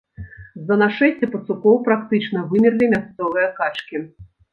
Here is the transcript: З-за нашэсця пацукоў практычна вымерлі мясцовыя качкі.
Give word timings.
З-за 0.59 0.77
нашэсця 0.83 1.27
пацукоў 1.35 1.75
практычна 1.87 2.39
вымерлі 2.53 2.85
мясцовыя 2.95 3.47
качкі. 3.61 4.03